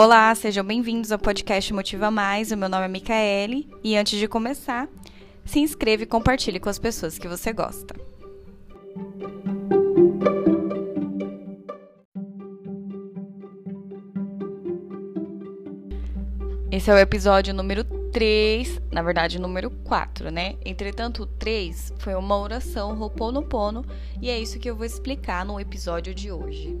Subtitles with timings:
[0.00, 2.52] Olá, sejam bem-vindos ao podcast Motiva Mais.
[2.52, 4.88] O meu nome é Micaele e antes de começar,
[5.44, 7.96] se inscreva e compartilhe com as pessoas que você gosta.
[16.70, 20.54] Esse é o episódio número 3, na verdade, número 4, né?
[20.64, 23.84] Entretanto, o 3 foi uma oração Ho'oponopono
[24.22, 26.78] e é isso que eu vou explicar no episódio de hoje.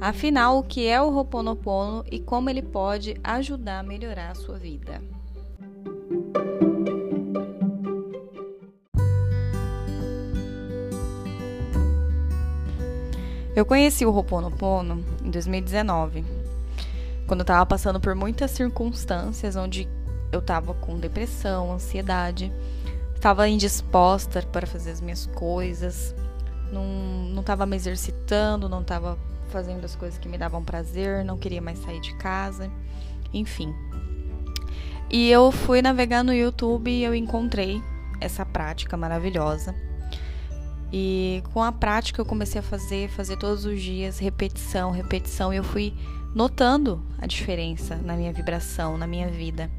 [0.00, 4.56] Afinal, o que é o Ho'oponopono e como ele pode ajudar a melhorar a sua
[4.56, 5.02] vida?
[13.56, 16.24] Eu conheci o Ho'oponopono em 2019,
[17.26, 19.88] quando eu estava passando por muitas circunstâncias onde
[20.30, 22.52] eu estava com depressão, ansiedade,
[23.16, 26.14] estava indisposta para fazer as minhas coisas,
[26.70, 31.60] não estava me exercitando, não estava fazendo as coisas que me davam prazer, não queria
[31.60, 32.70] mais sair de casa,
[33.32, 33.74] enfim.
[35.10, 37.82] E eu fui navegar no YouTube e eu encontrei
[38.20, 39.74] essa prática maravilhosa.
[40.92, 45.56] E com a prática eu comecei a fazer, fazer todos os dias, repetição, repetição, e
[45.56, 45.94] eu fui
[46.34, 49.70] notando a diferença na minha vibração, na minha vida.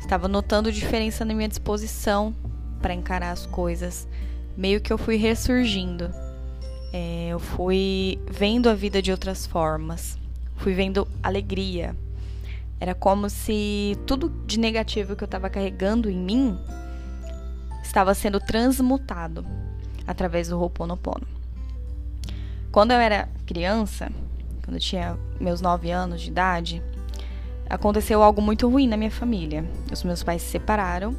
[0.00, 2.34] Estava notando diferença na minha disposição
[2.80, 4.06] para encarar as coisas.
[4.56, 6.10] Meio que eu fui ressurgindo
[6.96, 10.16] é, eu fui vendo a vida de outras formas,
[10.54, 11.96] fui vendo alegria.
[12.78, 16.56] Era como se tudo de negativo que eu estava carregando em mim
[17.82, 19.44] estava sendo transmutado
[20.06, 21.26] através do Ho'oponopono.
[22.70, 24.08] Quando eu era criança,
[24.64, 26.80] quando eu tinha meus 9 anos de idade,
[27.68, 29.68] aconteceu algo muito ruim na minha família.
[29.92, 31.16] Os meus pais se separaram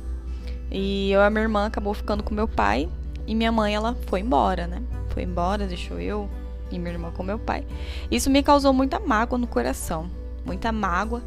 [0.72, 2.90] e eu e a minha irmã acabou ficando com meu pai
[3.28, 4.82] e minha mãe ela foi embora, né?
[5.16, 6.30] Foi embora, deixou eu
[6.70, 7.66] e minha irmã com meu pai.
[8.12, 10.12] Isso me causou muita mágoa no coração,
[10.46, 11.24] muita mágoa,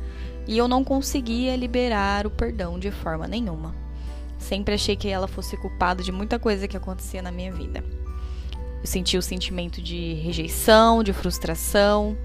[0.47, 3.75] e eu não conseguia liberar o perdão de forma nenhuma.
[4.38, 7.82] Sempre achei que ela fosse culpada de muita coisa que acontecia na minha vida.
[8.81, 12.16] Eu senti o sentimento de rejeição, de frustração,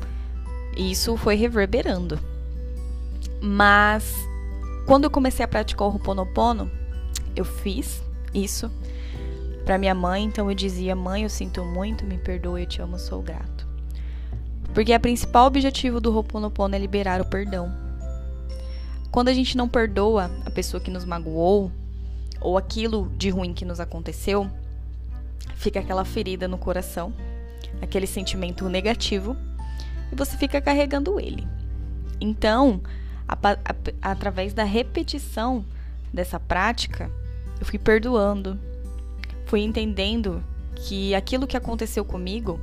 [0.75, 2.19] e isso foi reverberando.
[3.41, 4.13] Mas
[4.85, 6.69] quando eu comecei a praticar o Ho'oponopono,
[7.35, 8.03] eu fiz
[8.34, 8.69] isso
[9.66, 13.00] para minha mãe, então eu dizia: Mãe, eu sinto muito, me perdoe, eu te amo,
[13.00, 13.68] sou grato.
[14.74, 17.72] Porque o principal objetivo do Ho'oponopono é liberar o perdão.
[19.12, 21.72] Quando a gente não perdoa a pessoa que nos magoou,
[22.41, 24.50] ou aquilo de ruim que nos aconteceu,
[25.56, 27.13] fica aquela ferida no coração,
[27.81, 29.38] aquele sentimento negativo,
[30.12, 31.47] e você fica carregando ele.
[32.19, 32.81] Então,
[33.28, 35.63] a, a, através da repetição
[36.12, 37.09] dessa prática,
[37.59, 38.59] eu fui perdoando,
[39.45, 40.43] fui entendendo
[40.75, 42.59] que aquilo que aconteceu comigo,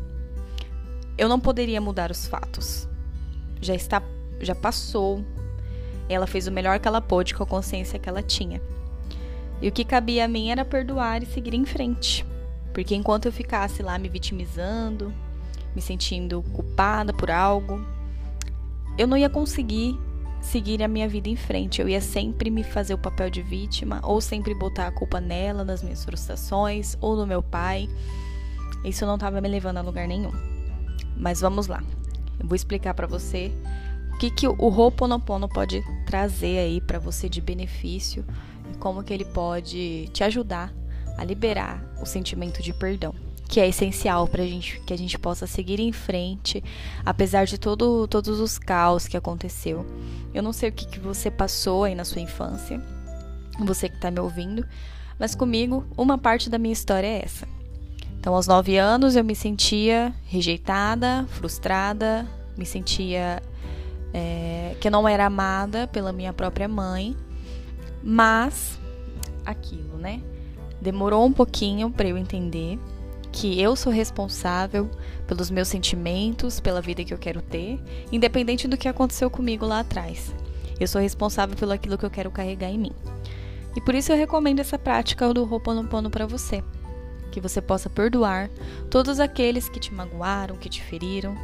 [1.17, 2.89] eu não poderia mudar os fatos.
[3.61, 4.03] Já está,
[4.41, 5.25] já passou.
[6.09, 8.61] Ela fez o melhor que ela pôde com a consciência que ela tinha.
[9.63, 12.25] E o que cabia a mim era perdoar e seguir em frente.
[12.73, 15.13] Porque enquanto eu ficasse lá me vitimizando,
[15.75, 17.85] me sentindo culpada por algo,
[18.97, 19.99] eu não ia conseguir
[20.41, 21.81] seguir a minha vida em frente.
[21.81, 25.65] Eu ia sempre me fazer o papel de vítima, ou sempre botar a culpa nela,
[25.65, 27.89] nas minhas frustrações, ou no meu pai.
[28.85, 30.33] Isso não estava me levando a lugar nenhum.
[31.17, 31.83] Mas vamos lá.
[32.39, 33.53] Eu vou explicar para você
[34.15, 38.25] o que, que o Ho'oponopono pode trazer aí para você de benefício
[38.73, 40.73] e como que ele pode te ajudar
[41.19, 43.15] a liberar o sentimento de perdão
[43.51, 46.63] que é essencial para gente que a gente possa seguir em frente,
[47.05, 49.85] apesar de todo, todos os caos que aconteceu.
[50.33, 52.81] Eu não sei o que, que você passou aí na sua infância,
[53.59, 54.65] você que está me ouvindo,
[55.19, 57.49] mas comigo uma parte da minha história é essa.
[58.21, 63.43] Então, aos nove anos eu me sentia rejeitada, frustrada, me sentia
[64.15, 67.17] é, que não era amada pela minha própria mãe,
[68.01, 68.79] mas
[69.45, 70.23] aquilo, né?
[70.81, 72.79] Demorou um pouquinho para eu entender
[73.33, 74.91] que eu sou responsável
[75.27, 77.81] pelos meus sentimentos, pela vida que eu quero ter,
[78.11, 80.35] independente do que aconteceu comigo lá atrás.
[80.79, 82.93] Eu sou responsável pelo aquilo que eu quero carregar em mim.
[83.77, 86.63] E por isso eu recomendo essa prática do Ho'oponopono para você,
[87.31, 88.51] que você possa perdoar
[88.91, 91.37] todos aqueles que te magoaram, que te feriram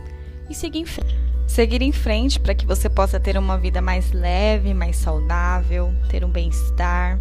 [0.50, 1.16] e seguir em frente.
[1.46, 6.24] Seguir em frente para que você possa ter uma vida mais leve, mais saudável, ter
[6.24, 7.20] um bem-estar.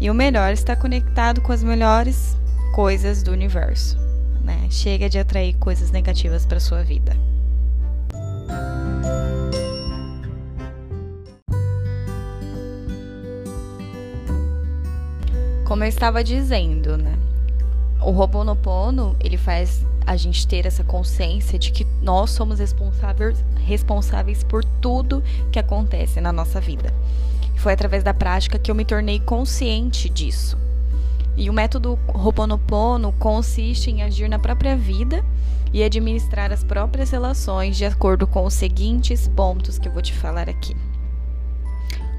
[0.00, 2.36] E o melhor, estar conectado com as melhores
[2.78, 3.98] coisas do universo.
[4.40, 4.68] Né?
[4.70, 7.16] Chega de atrair coisas negativas para sua vida.
[15.64, 17.18] Como eu estava dizendo, né?
[18.00, 24.44] O Ho'oponopono, ele faz a gente ter essa consciência de que nós somos responsáveis, responsáveis
[24.44, 25.20] por tudo
[25.50, 26.94] que acontece na nossa vida.
[27.56, 30.67] Foi através da prática que eu me tornei consciente disso.
[31.38, 35.24] E o método Ho'oponopono consiste em agir na própria vida
[35.72, 40.12] e administrar as próprias relações de acordo com os seguintes pontos que eu vou te
[40.12, 40.76] falar aqui.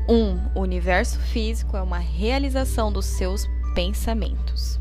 [0.07, 0.13] 1.
[0.15, 3.45] Um, o universo físico é uma realização dos seus
[3.75, 4.79] pensamentos.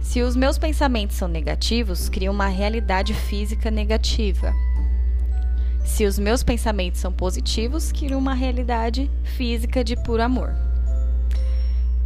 [0.00, 4.54] Se os meus pensamentos são negativos, crio uma realidade física negativa.
[5.84, 10.73] Se os meus pensamentos são positivos, crio uma realidade física de puro amor.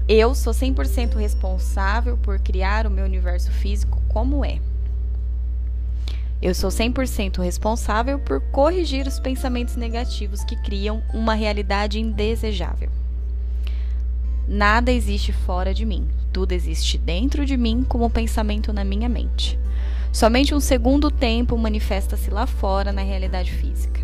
[0.09, 4.59] Eu sou 100% responsável por criar o meu universo físico como é.
[6.41, 12.89] Eu sou 100% responsável por corrigir os pensamentos negativos que criam uma realidade indesejável.
[14.47, 19.59] Nada existe fora de mim, tudo existe dentro de mim como pensamento na minha mente.
[20.11, 23.98] Somente um segundo tempo manifesta-se lá fora na realidade física.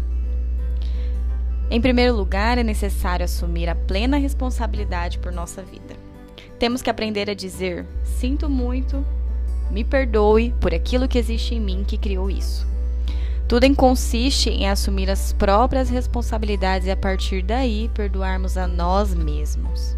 [1.70, 5.94] Em primeiro lugar, é necessário assumir a plena responsabilidade por nossa vida.
[6.58, 9.04] Temos que aprender a dizer: sinto muito,
[9.70, 12.66] me perdoe por aquilo que existe em mim que criou isso.
[13.46, 19.96] Tudo consiste em assumir as próprias responsabilidades e a partir daí perdoarmos a nós mesmos.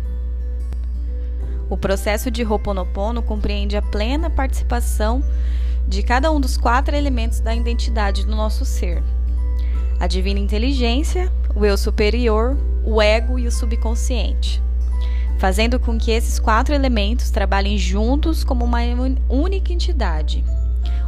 [1.70, 5.22] O processo de Ho'oponopono compreende a plena participação
[5.86, 9.02] de cada um dos quatro elementos da identidade do nosso ser:
[10.00, 14.62] a divina inteligência, o eu superior, o ego e o subconsciente
[15.38, 18.80] fazendo com que esses quatro elementos trabalhem juntos como uma
[19.28, 20.44] única entidade,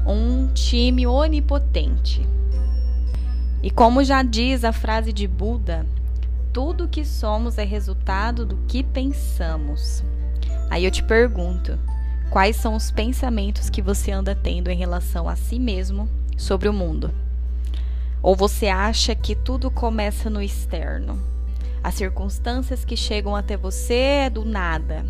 [0.07, 2.27] um time onipotente.
[3.63, 5.87] E como já diz a frase de Buda,
[6.53, 10.05] tudo o que somos é resultado do que pensamos.
[10.71, 11.79] Aí eu te pergunto,
[12.31, 16.73] quais são os pensamentos que você anda tendo em relação a si mesmo sobre o
[16.73, 17.11] mundo?
[18.23, 21.19] Ou você acha que tudo começa no externo?
[21.83, 25.07] As circunstâncias que chegam até você é do nada.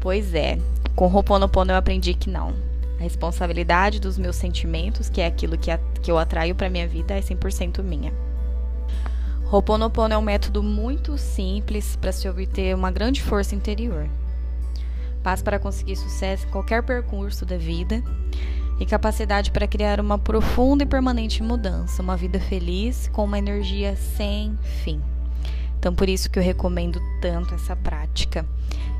[0.00, 0.58] Pois é,
[0.96, 2.52] com Ho'oponopono eu aprendi que não.
[2.98, 6.88] A responsabilidade dos meus sentimentos, que é aquilo que, a, que eu atraio para minha
[6.88, 8.12] vida, é 100% minha.
[9.50, 14.08] Ho'oponopono é um método muito simples para se obter uma grande força interior.
[15.22, 18.02] Paz para conseguir sucesso em qualquer percurso da vida
[18.80, 23.94] e capacidade para criar uma profunda e permanente mudança, uma vida feliz com uma energia
[23.94, 25.02] sem fim.
[25.78, 28.44] Então, por isso que eu recomendo tanto essa prática.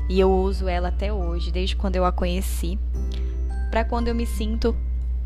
[0.07, 2.77] E eu uso ela até hoje, desde quando eu a conheci,
[3.71, 4.75] para quando eu me sinto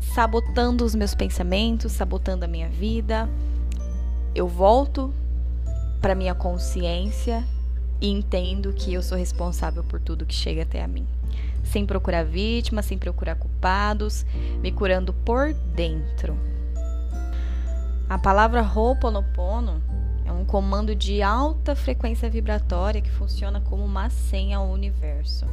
[0.00, 3.28] sabotando os meus pensamentos, sabotando a minha vida,
[4.34, 5.12] eu volto
[6.00, 7.44] para minha consciência
[8.00, 11.06] e entendo que eu sou responsável por tudo que chega até a mim.
[11.64, 14.24] Sem procurar vítimas, sem procurar culpados,
[14.60, 16.38] me curando por dentro.
[18.08, 19.82] A palavra Ho'oponopono
[20.24, 25.46] é um comando de alta frequência vibratória que funciona como uma senha ao universo.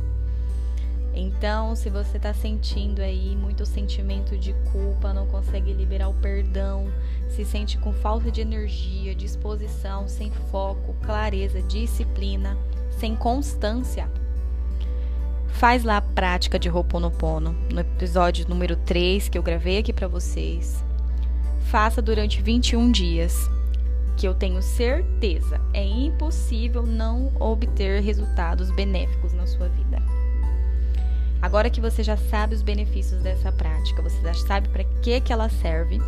[1.15, 6.91] Então, se você está sentindo aí muito sentimento de culpa, não consegue liberar o perdão,
[7.29, 12.57] se sente com falta de energia, disposição, sem foco, clareza, disciplina,
[12.89, 14.09] sem constância,
[15.47, 20.07] faz lá a prática de Ho'oponopono no episódio número 3 que eu gravei aqui para
[20.07, 20.83] vocês.
[21.65, 23.49] Faça durante 21 dias
[24.17, 29.92] que eu tenho certeza é impossível não obter resultados benéficos na sua vida.
[31.43, 35.33] Agora que você já sabe os benefícios dessa prática, você já sabe para que que
[35.33, 35.99] ela serve,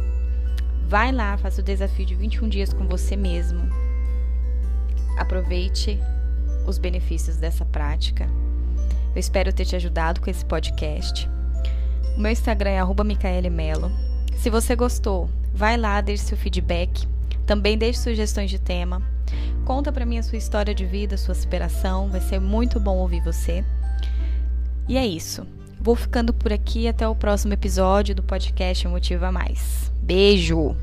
[0.87, 3.59] vai lá, faça o desafio de 21 dias com você mesmo.
[5.17, 5.99] Aproveite
[6.65, 8.29] os benefícios dessa prática.
[9.13, 11.29] Eu espero ter te ajudado com esse podcast.
[12.17, 13.91] O meu Instagram é @micaelemelo.
[14.37, 17.07] Se você gostou, vai lá, deixe seu feedback
[17.45, 19.01] também deixe sugestões de tema.
[19.65, 22.09] Conta para mim a sua história de vida, sua superação.
[22.09, 23.63] Vai ser muito bom ouvir você.
[24.87, 25.45] E é isso.
[25.79, 29.91] Vou ficando por aqui até o próximo episódio do podcast Motiva Mais.
[30.01, 30.75] Beijo!